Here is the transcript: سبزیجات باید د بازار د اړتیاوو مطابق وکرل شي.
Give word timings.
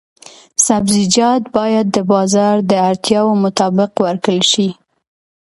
سبزیجات 0.65 1.43
باید 1.57 1.85
د 1.95 1.97
بازار 2.11 2.55
د 2.71 2.71
اړتیاوو 2.89 3.41
مطابق 3.43 3.91
وکرل 4.05 4.41
شي. 4.51 4.69